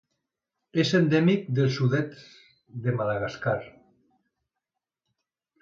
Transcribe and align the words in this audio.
És 0.83 0.93
endèmic 0.99 1.43
del 1.59 1.69
sud-est 1.75 2.25
de 2.87 2.97
Madagascar. 3.03 3.57